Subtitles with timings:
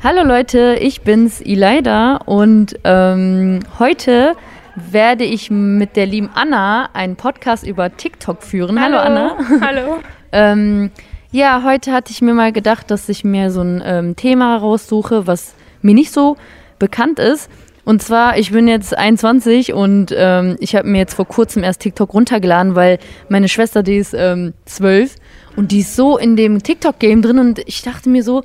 [0.00, 4.36] Hallo Leute, ich bin's Ilaida und ähm, heute
[4.76, 8.80] werde ich mit der lieben Anna einen Podcast über TikTok führen.
[8.80, 9.60] Hallo, Hallo Anna.
[9.60, 9.98] Hallo.
[10.32, 10.92] ähm,
[11.32, 15.26] ja, heute hatte ich mir mal gedacht, dass ich mir so ein ähm, Thema raussuche,
[15.26, 16.36] was mir nicht so
[16.78, 17.50] bekannt ist.
[17.84, 21.80] Und zwar, ich bin jetzt 21 und ähm, ich habe mir jetzt vor kurzem erst
[21.80, 25.16] TikTok runtergeladen, weil meine Schwester, die ist ähm, 12
[25.56, 28.44] und die ist so in dem TikTok-Game drin und ich dachte mir so,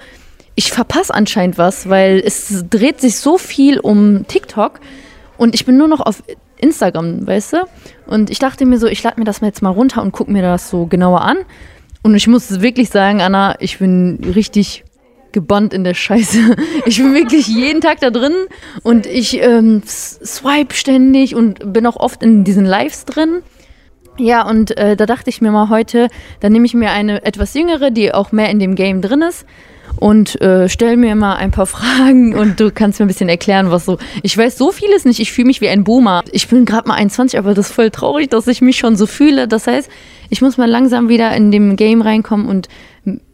[0.55, 4.79] ich verpasse anscheinend was, weil es dreht sich so viel um TikTok
[5.37, 6.23] und ich bin nur noch auf
[6.57, 7.57] Instagram, weißt du?
[8.07, 10.31] Und ich dachte mir so, ich lade mir das mal jetzt mal runter und gucke
[10.31, 11.37] mir das so genauer an.
[12.03, 14.83] Und ich muss wirklich sagen, Anna, ich bin richtig
[15.31, 16.55] gebannt in der Scheiße.
[16.85, 18.33] Ich bin wirklich jeden Tag da drin
[18.83, 23.41] und ich ähm, swipe ständig und bin auch oft in diesen Lives drin.
[24.17, 27.55] Ja, und äh, da dachte ich mir mal heute, da nehme ich mir eine etwas
[27.55, 29.45] jüngere, die auch mehr in dem Game drin ist
[29.97, 33.71] und äh, stell mir mal ein paar Fragen und du kannst mir ein bisschen erklären,
[33.71, 33.97] was so.
[34.21, 36.23] Ich weiß so vieles nicht, ich fühle mich wie ein Boomer.
[36.31, 39.05] Ich bin gerade mal 21, aber das ist voll traurig, dass ich mich schon so
[39.05, 39.47] fühle.
[39.47, 39.89] Das heißt,
[40.29, 42.67] ich muss mal langsam wieder in dem Game reinkommen und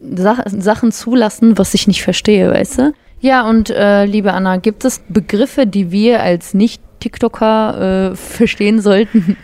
[0.00, 2.92] Sach Sachen zulassen, was ich nicht verstehe, weißt du?
[3.20, 9.36] Ja, und äh, liebe Anna, gibt es Begriffe, die wir als Nicht-TikToker äh, verstehen sollten?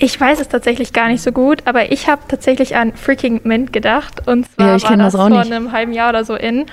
[0.00, 3.72] Ich weiß es tatsächlich gar nicht so gut, aber ich habe tatsächlich an Freaking Mint
[3.72, 4.26] gedacht.
[4.28, 5.52] Und zwar Ja, ich war das, das vor nicht.
[5.52, 6.66] einem halben Jahr oder so in.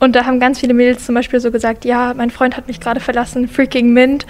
[0.00, 2.80] Und da haben ganz viele Mädels zum Beispiel so gesagt, ja, mein Freund hat mich
[2.80, 4.26] gerade verlassen, Freaking Mint.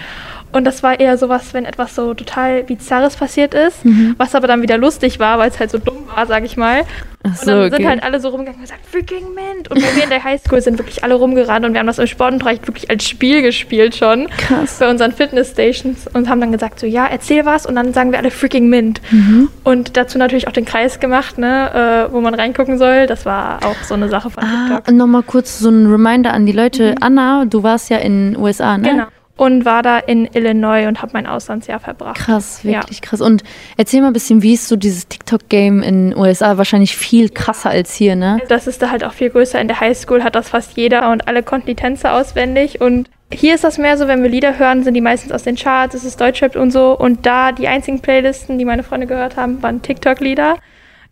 [0.54, 4.14] Und das war eher sowas, wenn etwas so total Bizarres passiert ist, Mhm.
[4.18, 6.82] was aber dann wieder lustig war, weil es halt so dumm war, sag ich mal.
[7.26, 7.76] Ach Und so, dann okay.
[7.76, 9.68] sind halt alle so rumgegangen und gesagt, Freaking Mint.
[9.70, 12.06] Und bei mir in der Highschool sind wirklich alle rumgerannt und wir haben das im
[12.06, 14.28] Sportunterricht wirklich als Spiel gespielt schon.
[14.28, 14.76] Krass.
[14.78, 17.66] Bei unseren Fitnessstations und haben dann gesagt, so, ja, erzähl was.
[17.66, 19.00] Und dann sagen wir alle Freaking Mint.
[19.10, 19.48] Mhm.
[19.64, 23.06] Und dazu natürlich auch den Kreis gemacht, ne, äh, wo man reingucken soll.
[23.06, 24.88] Das war auch so eine Sache von Ah, TikTok.
[24.88, 26.94] und nochmal kurz so ein Reminder an die Leute.
[27.00, 28.88] Anna, du warst ja in den USA, ne?
[28.90, 29.04] Genau.
[29.36, 32.16] Und war da in Illinois und habe mein Auslandsjahr verbracht.
[32.18, 32.74] Krass, Ja.
[32.82, 33.20] wirklich krass.
[33.20, 33.42] Und
[33.76, 36.56] erzähl mal ein bisschen, wie ist so dieses TikTok-Game in den USA?
[36.56, 38.40] Wahrscheinlich viel krasser als hier, ne?
[38.48, 39.60] Das ist da halt auch viel größer.
[39.60, 42.80] In der Highschool hat das fast jeder und alle konnten die Tänze auswendig.
[42.80, 45.56] Und hier ist das mehr so, wenn wir Lieder hören, sind die meistens aus den
[45.56, 46.96] Charts, es ist Deutschrap und so.
[46.96, 50.58] Und da die einzigen Playlisten, die meine Freunde gehört haben, waren TikTok-Lieder.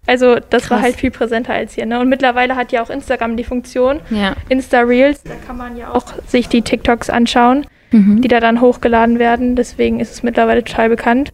[0.07, 0.83] Also das war Krass.
[0.85, 1.87] halt viel präsenter als hier.
[1.87, 1.99] Ne?
[1.99, 4.35] Und mittlerweile hat ja auch Instagram die Funktion, Ja.
[4.49, 8.21] Insta-Reels, da kann man ja auch sich die TikToks anschauen, Mhm.
[8.21, 9.55] die da dann hochgeladen werden.
[9.57, 11.33] Deswegen ist es mittlerweile total bekannt.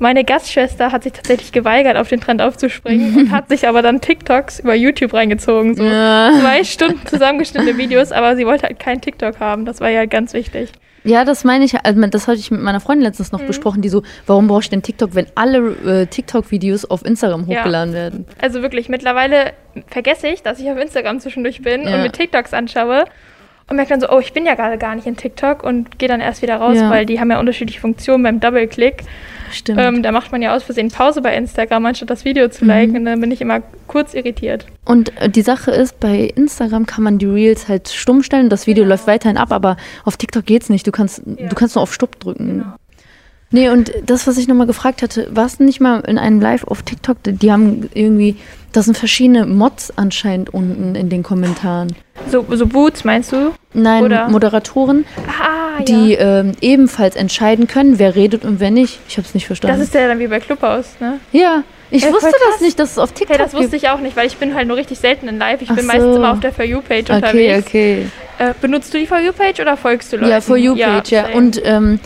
[0.00, 4.00] Meine Gastschwester hat sich tatsächlich geweigert, auf den Trend aufzuspringen und hat sich aber dann
[4.00, 5.74] TikToks über YouTube reingezogen.
[5.74, 6.30] So Ja.
[6.40, 9.64] zwei Stunden zusammengeschnittene Videos, aber sie wollte halt keinen TikTok haben.
[9.64, 10.70] Das war ja ganz wichtig.
[11.04, 13.38] Ja, das meine ich, also das hatte ich mit meiner Freundin letztens Mhm.
[13.38, 15.58] noch besprochen, die so, warum brauche ich denn TikTok, wenn alle
[16.02, 17.58] äh, TikTok-Videos auf Instagram Ja.
[17.60, 18.26] hochgeladen werden?
[18.40, 19.52] Also wirklich, mittlerweile
[19.88, 21.94] vergesse ich, dass ich auf Instagram zwischendurch bin Ja.
[21.96, 23.04] und mir TikToks anschaue
[23.68, 26.08] und merke dann so, oh, ich bin ja gerade gar nicht in TikTok und gehe
[26.08, 26.90] dann erst wieder raus, Ja.
[26.90, 29.02] weil die haben ja unterschiedliche Funktionen beim Double-Click.
[29.50, 29.80] Stimmt.
[29.80, 32.50] Ähm, da macht man ja aus Versehen Pause bei Instagram, anstatt das Video Mhm.
[32.50, 32.96] zu liken.
[32.96, 34.66] Und dann bin ich immer kurz irritiert.
[34.84, 38.66] Und äh, die Sache ist, bei Instagram kann man die Reels halt stumm stellen, das
[38.66, 40.86] Video läuft weiterhin ab, aber auf TikTok geht's nicht.
[40.86, 42.46] Du kannst, du kannst nur auf Stopp drücken.
[42.48, 42.72] Genau.
[43.50, 46.64] Nee, und das, was ich nochmal gefragt hatte, warst du nicht mal in einem Live
[46.64, 47.16] auf TikTok?
[47.24, 48.36] Die haben irgendwie,
[48.72, 51.94] da sind verschiedene Mods anscheinend unten in den Kommentaren.
[52.30, 53.52] So, so Boots, meinst du?
[53.72, 55.06] Nein, Oder- Moderatoren,
[55.40, 56.40] Ah, die ja.
[56.40, 59.00] ähm, ebenfalls entscheiden können, wer redet und wer nicht.
[59.08, 59.80] Ich habe es nicht Das verstanden.
[59.80, 61.18] ist ja dann wie bei Clubhouse, ne?
[61.32, 63.88] ja, ich Ey, voll wusste das nicht, dass es auf TikTok Hey, das wusste ich
[63.88, 65.62] auch nicht, weil ich bin halt nur richtig selten in Live.
[65.62, 66.16] Ich Ach bin meistens so.
[66.16, 67.66] immer auf der For You-Page Okay, unterwegs.
[67.66, 68.06] okay.
[68.38, 70.30] Äh, benutzt du die For You-Page oder folgst du Leuten?
[70.30, 71.22] Ja, For You-Page, ja.
[71.24, 71.34] same.
[71.34, 71.98] Und ähm,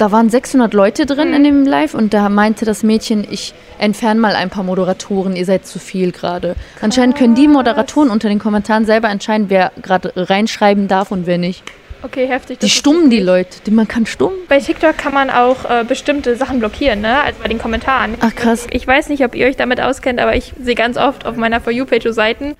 [0.00, 1.34] da waren 600 Leute drin Mhm.
[1.34, 5.44] in dem Live und da meinte das Mädchen, ich entferne mal ein paar Moderatoren, ihr
[5.44, 6.56] seid zu viel gerade.
[6.80, 11.36] Anscheinend können die Moderatoren unter den Kommentaren selber entscheiden, wer gerade reinschreiben darf und wer
[11.38, 11.62] nicht.
[12.02, 12.60] Okay, heftig.
[12.60, 13.20] Die stummen die.
[13.20, 14.38] Leute, die man kann stummen.
[14.48, 17.20] Bei TikTok kann man auch äh, bestimmte Sachen blockieren, ne?
[17.20, 18.14] Also bei den Kommentaren.
[18.20, 18.66] Ach, krass.
[18.70, 21.60] Ich weiß nicht, ob ihr euch damit auskennt, aber ich sehe ganz oft auf meiner
[21.60, 22.56] For You-Page so Seiten,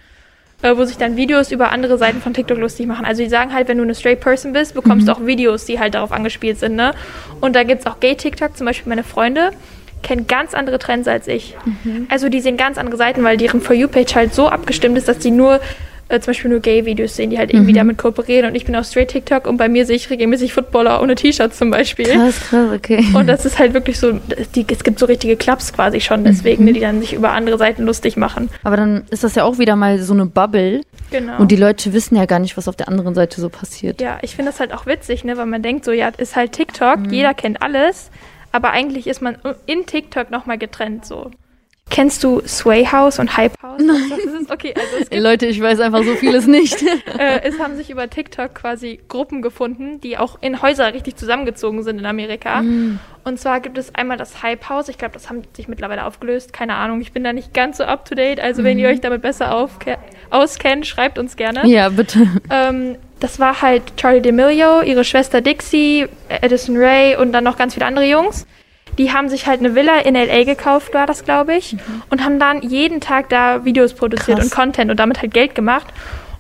[0.62, 3.04] äh, wo sich dann Videos über andere Seiten von TikTok lustig machen.
[3.04, 5.79] Also die sagen halt, wenn du eine straight Person bist, bekommst du auch Videos, die
[5.79, 6.93] halt darauf angespielt sind, ne?
[7.40, 9.50] Und da gibt es auch Gay-TikTok, zum Beispiel meine Freunde
[10.02, 11.56] kennen ganz andere Trends als ich.
[12.08, 15.19] Also die sehen ganz andere Seiten, weil deren For You-Page halt so abgestimmt ist, dass
[15.19, 15.61] die nur
[16.10, 18.46] äh, zum Beispiel nur Gay-Videos sehen, die halt irgendwie damit kooperieren.
[18.50, 21.56] Und ich bin auf Straight TikTok und bei mir sehe ich regelmäßig Footballer ohne T-Shirts
[21.56, 22.06] zum Beispiel.
[22.06, 23.04] Krass, krass, okay.
[23.14, 24.12] Und das ist halt wirklich so,
[24.54, 27.56] die, es gibt so richtige Clubs quasi schon deswegen, ne, die dann sich über andere
[27.58, 28.50] Seiten lustig machen.
[28.62, 31.38] Aber dann ist das ja auch wieder mal so eine Bubble Genau.
[31.40, 34.00] und die Leute wissen ja gar nicht, was auf der anderen Seite so passiert.
[34.00, 36.52] ja, ich finde das halt auch witzig, ne, weil man denkt so, ja, ist halt
[36.52, 38.10] TikTok, jeder kennt alles,
[38.52, 39.36] aber eigentlich ist man
[39.66, 41.30] in TikTok nochmal getrennt so.
[41.90, 43.82] Kennst du Sway House und Hype House?
[43.84, 44.46] Nein.
[44.48, 46.82] Okay, also es gibt, Leute, ich weiß einfach so vieles nicht.
[46.82, 51.82] äh, es haben sich über TikTok quasi Gruppen gefunden, die auch in Häuser richtig zusammengezogen
[51.82, 52.62] sind in Amerika.
[52.62, 52.98] Mm.
[53.25, 54.88] Und zwar gibt es einmal das Hype House.
[54.88, 56.52] Ich glaube, das haben sich mittlerweile aufgelöst.
[56.52, 58.40] Keine Ahnung, ich bin da nicht ganz so up to date.
[58.40, 58.64] Also, mm.
[58.64, 58.94] wenn ihr mhm.
[58.94, 59.54] euch damit besser
[60.31, 61.66] auskennt, schreibt uns gerne.
[61.66, 62.26] Ja, bitte.
[62.50, 67.75] Ähm, das war halt Charlie D'Amelio, ihre Schwester Dixie, Edison Ray und dann noch ganz
[67.75, 68.46] viele andere Jungs
[68.98, 72.02] die haben sich halt eine Villa in LA gekauft, war das, glaube ich, mhm.
[72.10, 74.46] und haben dann jeden Tag da Videos produziert Krass.
[74.46, 75.87] und Content und damit halt Geld gemacht.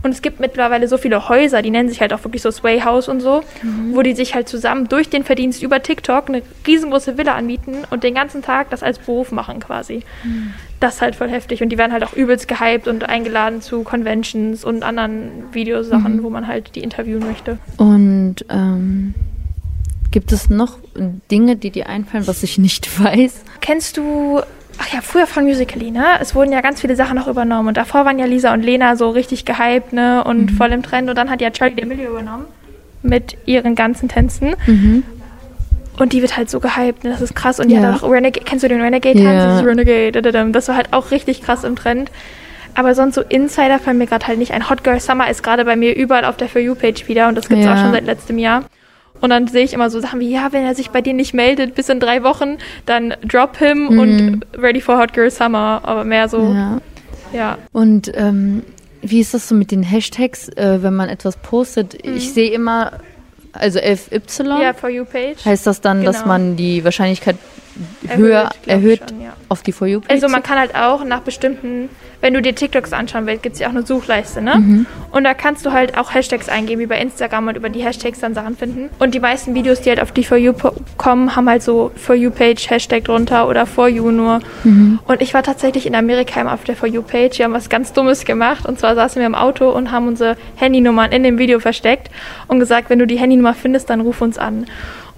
[0.02, 2.80] Und es gibt mittlerweile so viele Häuser, die nennen sich halt auch wirklich so Sway
[2.80, 3.94] House und so, mhm.
[3.94, 8.02] wo die sich halt zusammen durch den Verdienst über TikTok eine riesengroße Villa anbieten und
[8.02, 10.02] den ganzen Tag das als Beruf machen quasi.
[10.24, 10.54] Mhm.
[10.80, 11.62] Das ist halt voll heftig.
[11.62, 16.22] Und die werden halt auch übelst gehypt und eingeladen zu Conventions und anderen Videosachen, mhm.
[16.22, 17.58] wo man halt die interviewen möchte.
[17.76, 19.14] Und ähm,
[20.10, 20.78] Gibt es noch
[21.30, 23.42] Dinge, die dir einfallen, was ich nicht weiß?
[23.60, 24.40] Kennst du
[24.82, 26.06] Ach ja, früher von Musical.ly, ne?
[26.20, 27.68] Es wurden ja ganz viele Sachen noch übernommen.
[27.68, 30.24] Und davor waren ja Lisa und Lena so richtig gehypt, ne?
[30.24, 30.56] Und mhm.
[30.56, 31.10] voll im Trend.
[31.10, 32.46] Und dann hat ja Charlie D'Amelio übernommen.
[33.02, 34.54] Mit ihren ganzen Tänzen.
[34.66, 35.02] Mhm.
[35.98, 37.10] Und die wird halt so gehypt, ne?
[37.10, 37.60] Das ist krass.
[37.60, 37.78] Und ja.
[37.78, 39.26] die hat auch Renegade, kennst du den Renegade-Tanz?
[39.26, 39.60] Ja.
[39.60, 42.10] Renegade, das war halt auch richtig krass im Trend.
[42.74, 44.70] Aber sonst so Insider fallen mir gerade halt nicht ein.
[44.70, 47.28] Hot Girl Summer ist gerade bei mir überall auf der For You-Page wieder.
[47.28, 47.74] Und das gibt es ja.
[47.74, 48.64] auch schon seit letztem Jahr.
[49.20, 51.34] Und dann sehe ich immer so Sachen wie, ja, wenn er sich bei dir nicht
[51.34, 53.98] meldet bis in drei Wochen, dann drop him mhm.
[53.98, 55.80] und ready for Hot Girl Summer.
[55.82, 56.80] Aber mehr so, ja.
[57.32, 57.58] ja.
[57.72, 58.62] Und ähm,
[59.02, 62.04] wie ist das so mit den Hashtags, äh, wenn man etwas postet?
[62.04, 62.16] Mhm.
[62.16, 62.92] Ich sehe immer,
[63.52, 64.44] also FY.
[64.44, 65.44] Ja, For You Page.
[65.44, 66.12] Heißt das dann, genau.
[66.12, 67.36] dass man die Wahrscheinlichkeit
[68.08, 69.32] höher erhöht, schon, ja.
[69.48, 70.10] auf die For You Page?
[70.10, 71.88] Also man kann halt auch nach bestimmten
[72.20, 74.56] wenn du dir TikToks anschauen willst, gibt es ja auch eine Suchleiste, ne?
[74.56, 74.86] Mhm.
[75.10, 78.34] Und da kannst du halt auch Hashtags eingeben, bei Instagram und über die Hashtags dann
[78.34, 78.90] Sachen finden.
[78.98, 80.52] Und die meisten Videos, die halt auf die For You
[80.96, 84.40] kommen, haben halt so For You Page Hashtag drunter oder For You nur.
[84.64, 84.98] Mhm.
[85.06, 87.38] Und ich war tatsächlich in Amerika auf der For You Page.
[87.38, 88.66] Wir haben was ganz Dummes gemacht.
[88.66, 92.10] Und zwar saßen wir im Auto und haben unsere Handynummern in dem Video versteckt
[92.48, 94.66] und gesagt, wenn du die Handynummer findest, dann ruf uns an.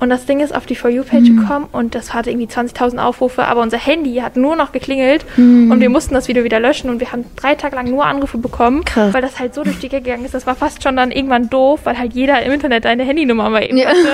[0.02, 1.36] Und das Ding ist auf die For You-Page mhm.
[1.36, 5.70] gekommen und das hatte irgendwie 20.000 Aufrufe, aber unser Handy hat nur noch geklingelt mhm.
[5.70, 8.36] und wir mussten das Video wieder löschen und wir haben drei Tage lang nur Anrufe
[8.36, 9.14] bekommen, Krass.
[9.14, 10.34] weil das halt so durch die Decke gegangen ist.
[10.34, 13.62] Das war fast schon dann irgendwann doof, weil halt jeder im Internet eine Handynummer mal
[13.62, 13.90] eben ja.
[13.90, 14.08] hatte.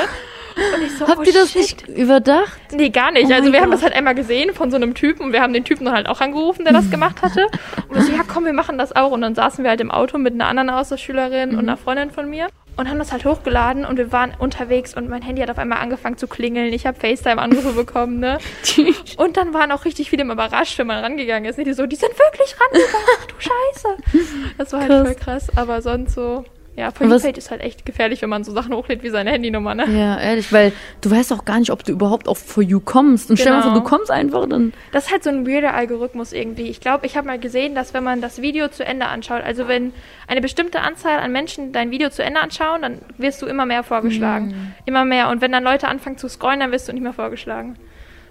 [0.98, 1.86] So, Habt oh, ihr das shit.
[1.86, 2.58] nicht überdacht?
[2.72, 3.30] Nee, gar nicht.
[3.30, 3.62] Oh also wir God.
[3.62, 5.94] haben das halt einmal gesehen von so einem Typen und wir haben den Typen dann
[5.94, 6.90] halt auch angerufen, der das mhm.
[6.90, 7.46] gemacht hatte.
[7.88, 9.12] Und wir so, ja komm, wir machen das auch.
[9.12, 11.58] Und dann saßen wir halt im Auto mit einer anderen Austauschschülerin mhm.
[11.58, 12.48] und einer Freundin von mir
[12.78, 15.78] und haben das halt hochgeladen und wir waren unterwegs und mein Handy hat auf einmal
[15.78, 16.72] angefangen zu klingeln.
[16.72, 18.38] Ich habe FaceTime-Anrufe bekommen, ne?
[19.16, 21.58] und dann waren auch richtig viele überrascht, wenn man rangegangen ist.
[21.58, 24.52] Die so, die sind wirklich rangegangen, du Scheiße.
[24.58, 25.06] Das war halt krass.
[25.06, 26.44] voll krass, aber sonst so,
[26.78, 29.32] ja, For You Page ist halt echt gefährlich, wenn man so Sachen hochlädt wie seine
[29.32, 29.86] Handynummer, ne?
[29.90, 33.30] Ja, ehrlich, weil du weißt auch gar nicht, ob du überhaupt auf For You kommst.
[33.30, 33.48] Und genau.
[33.48, 33.96] stell dir vor, du genau.
[33.96, 34.72] kommst einfach dann.
[34.92, 36.68] Das ist halt so ein weirder Algorithmus irgendwie.
[36.68, 39.66] Ich glaube, ich habe mal gesehen, dass wenn man das Video zu Ende anschaut, also
[39.66, 39.92] wenn
[40.28, 43.82] eine bestimmte Anzahl an Menschen dein Video zu Ende anschauen, dann wirst du immer mehr
[43.82, 44.46] vorgeschlagen.
[44.46, 44.72] Mhm.
[44.86, 45.30] Immer mehr.
[45.30, 47.76] Und wenn dann Leute anfangen zu scrollen, dann wirst du nicht mehr vorgeschlagen.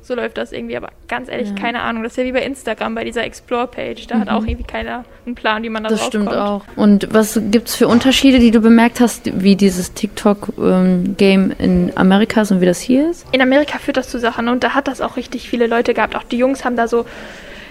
[0.07, 1.55] So läuft das irgendwie, aber ganz ehrlich, ja.
[1.55, 2.01] keine Ahnung.
[2.01, 4.07] Das ist ja wie bei Instagram, bei dieser Explore-Page.
[4.07, 4.21] Da mhm.
[4.21, 6.39] hat auch irgendwie keiner einen Plan, wie man da Das stimmt kommt.
[6.39, 6.63] auch.
[6.77, 11.91] Und was gibt es für Unterschiede, die du bemerkt hast, wie dieses TikTok-Game ähm, in
[11.97, 13.25] Amerika ist und wie das hier ist?
[13.33, 16.15] In Amerika führt das zu Sachen und da hat das auch richtig viele Leute gehabt.
[16.15, 17.05] Auch die Jungs haben da so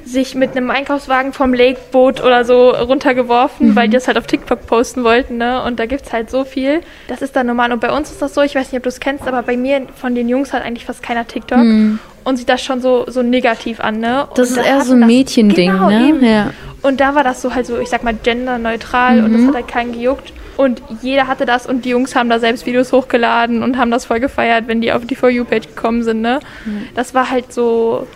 [0.04, 3.76] sich mit einem Einkaufswagen vom Lakeboot oder so runtergeworfen, mhm.
[3.76, 5.62] weil die das halt auf TikTok posten wollten, ne?
[5.62, 6.82] Und da gibt es halt so viel.
[7.08, 7.72] Das ist dann normal.
[7.72, 9.56] Und bei uns ist das so, ich weiß nicht, ob du es kennst, aber bei
[9.56, 11.58] mir von den Jungs hat eigentlich fast keiner TikTok.
[11.58, 11.98] Mhm.
[12.26, 14.26] Und sieht das schon so, so negativ an, ne?
[14.34, 16.08] Das ist eher so ein Mädchending, genau, ne?
[16.08, 16.24] Eben.
[16.24, 16.50] Ja.
[16.82, 19.24] Und da war das so halt so, ich sag mal, genderneutral mhm.
[19.24, 19.46] und das mhm.
[19.46, 20.32] hat halt keinen gejuckt.
[20.56, 24.06] Und jeder hatte das und die Jungs haben da selbst Videos hochgeladen und haben das
[24.06, 26.40] voll gefeiert, wenn die auf die For You-Page gekommen sind, ne?
[26.64, 26.88] Mhm.
[26.96, 28.08] Das war halt so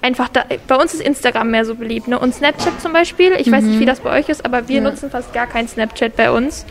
[0.00, 2.18] einfach da, bei uns ist Instagram mehr so beliebt, ne?
[2.18, 3.52] Und Snapchat zum Beispiel, ich mhm.
[3.52, 3.86] weiß nicht, wie mhm.
[3.86, 4.82] das bei euch ist, aber wir ja.
[4.82, 6.66] nutzen fast gar kein Snapchat bei uns.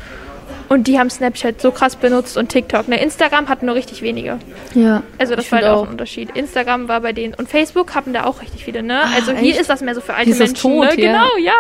[0.72, 2.88] Und die haben Snapchat so krass benutzt und TikTok.
[2.88, 4.40] Ne, Instagram hat nur richtig wenige.
[4.74, 5.04] Ja.
[5.18, 6.30] Also das war halt auch ein Unterschied.
[6.34, 9.02] Instagram war bei denen und Facebook haben da auch richtig viele, ne?
[9.04, 9.60] Ah, also hier echt?
[9.60, 10.56] ist das mehr so für alte Menschen.
[10.56, 11.04] Tot, ne?
[11.04, 11.12] Ja.
[11.12, 11.54] Genau, ja.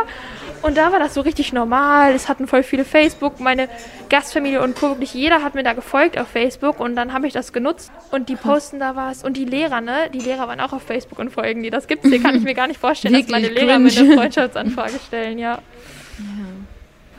[0.61, 2.13] Und da war das so richtig normal.
[2.13, 3.41] Es hatten voll viele Facebook.
[3.41, 3.67] Meine
[4.07, 4.91] Gastfamilie und Co.
[4.91, 8.29] wirklich jeder hat mir da gefolgt auf Facebook und dann habe ich das genutzt und
[8.29, 9.25] die posten da was.
[9.25, 10.09] Und die Lehrer, ne?
[10.13, 11.69] Die Lehrer waren auch auf Facebook und folgen die.
[11.69, 14.99] Das gibt's hier, kann ich mir gar nicht vorstellen, dass meine Lehrer mir eine Freundschaftsanfrage
[15.05, 15.59] stellen, ja.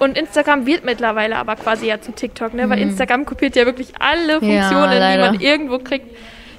[0.02, 2.68] Und Instagram wird mittlerweile aber quasi ja zu TikTok, ne?
[2.68, 2.90] Weil mhm.
[2.90, 6.08] Instagram kopiert ja wirklich alle Funktionen, ja, die man irgendwo kriegt.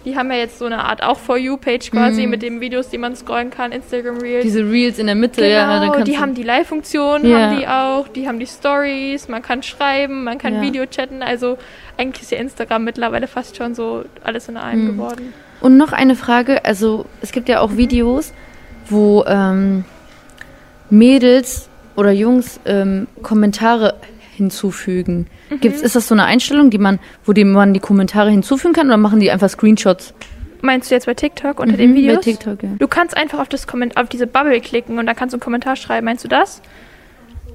[0.06, 2.30] Die haben ja jetzt so eine Art auch For You-Page quasi mm.
[2.30, 4.44] mit den Videos, die man scrollen kann, Instagram Reels.
[4.44, 6.04] Diese Reels in der Mitte, genau, ja.
[6.04, 7.40] die haben die Live-Funktion, ja.
[7.40, 8.08] haben die auch.
[8.10, 10.62] Die haben die Stories, man kann schreiben, man kann ja.
[10.62, 11.22] Video chatten.
[11.22, 11.58] Also
[11.98, 14.88] eigentlich ist ja Instagram mittlerweile fast schon so alles in einem mm.
[14.92, 15.34] geworden.
[15.62, 18.34] Und noch eine Frage, also es gibt ja auch Videos,
[18.90, 19.86] wo ähm,
[20.90, 23.96] Mädels oder Jungs ähm, Kommentare
[24.36, 25.28] hinzufügen.
[25.50, 25.60] Mhm.
[25.60, 28.88] Gibt's, ist das so eine Einstellung, die man, wo die, man die Kommentare hinzufügen kann
[28.88, 30.14] oder machen die einfach Screenshots
[30.64, 32.16] Meinst du jetzt bei TikTok unter den Videos?
[32.16, 32.64] bei TikTok?
[32.64, 32.70] Ja.
[32.80, 35.42] Du kannst einfach auf, das Komment auf diese Bubble klicken und dann kannst du einen
[35.42, 36.06] Kommentar schreiben.
[36.06, 36.62] Meinst du das?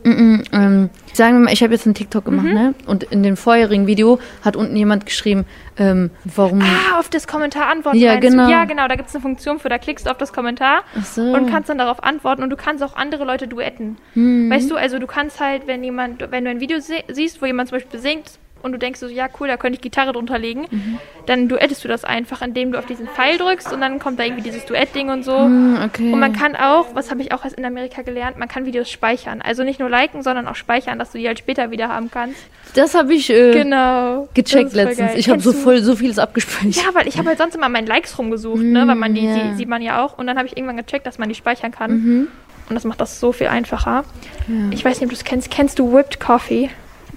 [0.09, 2.55] Mm, ähm, sagen wir mal, ich habe jetzt einen TikTok gemacht, Mhm.
[2.55, 2.75] ne?
[2.87, 5.45] Und in dem vorherigen Video hat unten jemand geschrieben,
[5.77, 6.61] ähm, warum.
[6.63, 7.99] Ah, auf das Kommentar antworten.
[7.99, 8.47] Ja, genau.
[8.47, 8.51] Du?
[8.53, 8.89] Ja, genau.
[8.89, 11.23] Da gibt es eine Funktion für, da klickst du auf das Kommentar so.
[11.23, 13.97] und kannst dann darauf antworten und du kannst auch andere Leute duetten.
[14.15, 14.51] Hm.
[14.51, 17.69] Weißt du, also du kannst halt, wenn jemand, wenn du ein Video siehst, wo jemand
[17.69, 20.67] zum Beispiel singt und du denkst so, ja cool, da könnte ich Gitarre drunter legen,
[20.71, 20.99] Mhm.
[21.27, 24.25] dann duettest du das einfach, indem du auf diesen Pfeil drückst und dann kommt da
[24.25, 25.37] irgendwie dieses Duett-Ding und so.
[25.39, 26.13] Hm, okay.
[26.13, 28.91] Und man kann auch, was habe ich auch erst in Amerika gelernt, man kann Videos
[28.91, 29.41] speichern.
[29.43, 32.39] Also nicht nur liken, sondern auch speichern, dass du die halt später wieder haben kannst.
[32.75, 34.29] das habe ich äh, Genau.
[34.35, 35.15] Gecheckt letztens.
[35.15, 36.85] Ich habe so voll so vieles abgespeichert.
[36.85, 38.87] Ja, weil ich habe halt sonst immer meinen Likes rumgesucht, ne?
[38.87, 39.51] Weil man die Mm, ja.
[39.51, 40.19] sie, sieht man ja auch.
[40.19, 41.91] Und dann habe ich irgendwann gecheckt, dass man die speichern kann.
[41.93, 42.29] Mhm.
[42.69, 44.05] Und das macht das so viel einfacher.
[44.47, 44.55] Ja.
[44.71, 45.51] Ich weiß nicht, ob du es kennst.
[45.51, 46.69] Kennst du Whipped Coffee?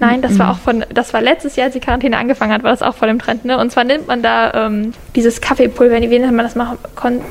[0.02, 2.72] Nein, das war auch von, das war letztes Jahr, als die Quarantäne angefangen hat, war
[2.72, 3.60] das auch voll im Trend, ne?
[3.60, 7.22] Und zwar nimmt man da ähm, dieses Kaffeepulver, wie nennt man das machen kon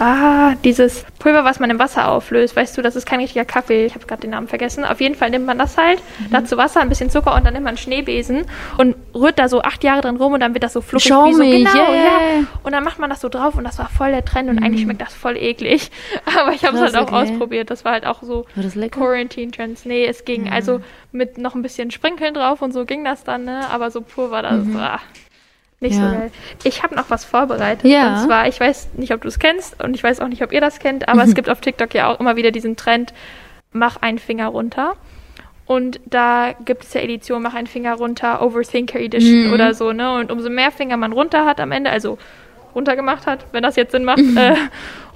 [0.00, 3.86] Ah, dieses Pulver, was man im Wasser auflöst, weißt du, das ist kein richtiger Kaffee.
[3.86, 4.84] Ich habe gerade den Namen vergessen.
[4.84, 7.64] Auf jeden Fall nimmt man das halt, dazu Wasser, ein bisschen Zucker und dann nimmt
[7.64, 8.46] man einen Schneebesen
[8.78, 11.34] und rührt da so acht Jahre drin rum und dann wird das so fluffig wie
[11.34, 11.42] so.
[11.42, 11.94] Genau, yeah.
[11.94, 12.46] ja.
[12.62, 14.82] Und dann macht man das so drauf und das war voll der Trend und eigentlich
[14.82, 15.90] schmeckt das voll eklig.
[16.38, 17.32] Aber ich habe es halt auch okay.
[17.32, 17.70] ausprobiert.
[17.70, 19.00] Das war halt auch so War das lecker?
[19.00, 19.84] Quarantine Trends.
[19.84, 20.80] Nee, es ging also
[21.12, 23.68] mit noch ein bisschen Sprinkeln drauf und so ging das dann, ne?
[23.70, 25.00] Aber so pur war das ah,
[25.82, 26.08] nicht Ja.
[26.10, 26.30] so geil.
[26.64, 27.84] Ich habe noch was vorbereitet.
[27.84, 28.14] Ja.
[28.14, 30.52] Und zwar, ich weiß nicht, ob du es kennst und ich weiß auch nicht, ob
[30.52, 33.12] ihr das kennt, aber es gibt auf TikTok ja auch immer wieder diesen Trend,
[33.72, 34.94] mach einen Finger runter.
[35.64, 39.52] Und da gibt es ja Edition, mach einen Finger runter, Overthinker Edition Mhm.
[39.52, 40.14] oder so, ne?
[40.16, 42.18] Und umso mehr Finger man runter hat am Ende, also
[42.74, 44.54] runtergemacht hat, wenn das jetzt Sinn macht, äh,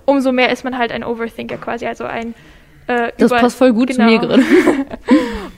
[0.04, 2.34] umso mehr ist man halt ein Overthinker quasi, also ein
[2.86, 4.10] äh, Das passt voll gut zu genau.
[4.10, 4.42] mir gerade.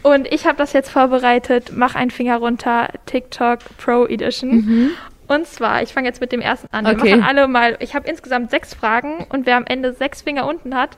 [0.02, 4.93] Und ich habe das jetzt vorbereitet, mach einen Finger runter, TikTok Pro Edition.
[5.26, 6.85] Und zwar, ich fange jetzt mit dem ersten an.
[6.87, 7.00] Wir Mhm.
[7.00, 7.17] Okay.
[7.17, 10.75] machen alle mal, ich habe insgesamt sechs Fragen und wer am Ende sechs Finger unten
[10.75, 10.97] hat,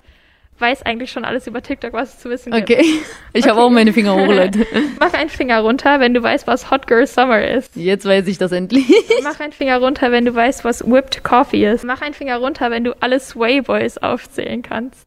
[0.60, 2.70] weiß eigentlich schon alles über TikTok, was es zu wissen gibt.
[2.70, 2.84] Okay.
[3.32, 3.66] Ich habe Okay.
[3.66, 4.66] auch meine Finger hoch, Leute.
[5.00, 7.74] Mach einen Finger runter, wenn du weißt, was Hot Girl Summer ist.
[7.76, 8.84] Jetzt weiß ich das endlich.
[9.24, 11.84] Mach einen Finger runter, wenn du weißt, was Whipped Coffee ist.
[11.84, 15.06] Mach einen Finger runter, wenn du alle Sway Boys aufzählen kannst.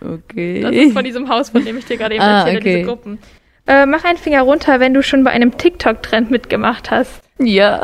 [0.00, 0.60] Okay.
[0.60, 2.76] Das ist von diesem Haus, von dem ich dir gerade eben Ah, erzähle, okay.
[2.76, 3.18] diese Gruppen.
[3.66, 7.20] Äh, mach einen Finger runter, wenn du schon bei einem TikTok-Trend mitgemacht hast.
[7.38, 7.82] ja.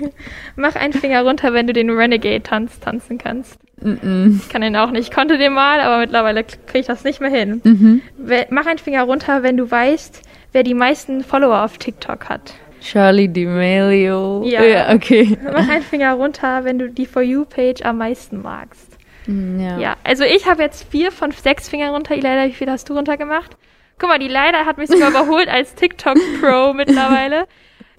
[0.56, 3.56] Mach einen Finger runter, wenn du den Renegade-Tanz tanzen kannst.
[3.82, 4.40] Mm-mm.
[4.42, 5.08] Ich kann den auch nicht.
[5.08, 7.60] Ich konnte den mal, aber mittlerweile kriege ich das nicht mehr hin.
[7.64, 8.02] Mhm.
[8.50, 10.20] Mach einen Finger runter, wenn du weißt,
[10.52, 12.52] wer die meisten Follower auf TikTok hat.
[12.82, 14.44] Charlie D'Amelio.
[14.44, 14.92] Ja.
[14.94, 15.38] okay.
[15.44, 18.89] Mach einen Finger runter, wenn du die For You-Page am meisten magst.
[19.30, 19.78] Mm, Ja.
[19.78, 22.14] Ja, also ich habe jetzt vier von sechs Fingern runter.
[22.16, 23.56] Ileida, wie viel hast du runtergemacht?
[23.98, 27.46] Guck mal, die Leida hat mich sogar überholt als TikTok-Pro mittlerweile.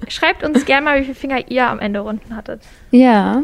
[0.07, 2.63] Schreibt uns gerne mal, wie viele Finger ihr am Ende runden hattet.
[2.89, 3.43] Ja.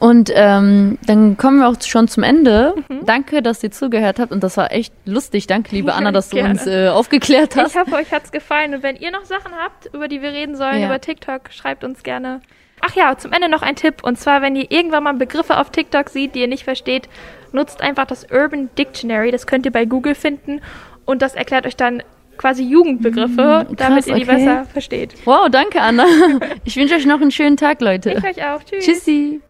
[0.00, 2.74] Und ähm, dann kommen wir auch schon zum Ende.
[2.88, 3.06] Mhm.
[3.06, 4.32] Danke, dass ihr zugehört habt.
[4.32, 5.46] Und das war echt lustig.
[5.46, 6.50] Danke, liebe Anna, dass du Gerne.
[6.54, 7.76] uns äh, aufgeklärt hast.
[7.76, 8.74] Ich hoffe, euch hat's gefallen.
[8.74, 10.86] Und wenn ihr noch Sachen habt, über die wir reden sollen, Ja.
[10.86, 12.40] über TikTok, schreibt uns gerne.
[12.84, 14.02] Ach ja, zum Ende noch ein Tipp.
[14.02, 17.08] Und zwar, wenn ihr irgendwann mal Begriffe auf TikTok seht, die ihr nicht versteht,
[17.52, 19.30] nutzt einfach das Urban Dictionary.
[19.30, 20.60] Das könnt ihr bei Google finden.
[21.04, 22.02] Und das erklärt euch dann
[22.38, 24.34] quasi Jugendbegriffe, Mm, damit krass, ihr die okay.
[24.36, 25.14] besser versteht.
[25.24, 26.06] Wow, danke, Anna.
[26.64, 28.12] Ich wünsche euch noch einen schönen Tag, Leute.
[28.12, 28.62] Ich euch auch.
[28.64, 28.84] Tschüss.
[28.84, 29.42] Tschüssi.